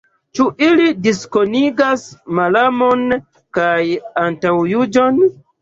[0.37, 2.07] Ĉu ili diskonigas
[2.39, 3.05] malamon
[3.59, 3.79] kaj
[4.27, 5.25] antaŭjuĝon?